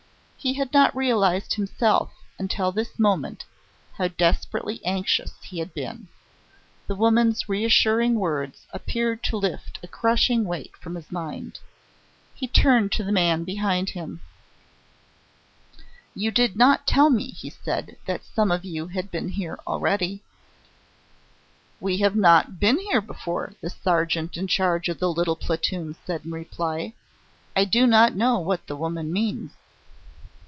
[0.43, 3.45] He had not realised himself until this moment
[3.95, 6.07] how desperately anxious he had been.
[6.87, 11.59] The woman's reassuring words appeared to lift a crushing weight from his mind.
[12.33, 14.21] He turned to the man behind him.
[16.15, 20.23] "You did not tell me," he said, "that some of you had been here already."
[21.79, 26.25] "We have not been here before," the sergeant in charge of the little platoon said
[26.25, 26.93] in reply.
[27.55, 29.51] "I do not know what the woman means."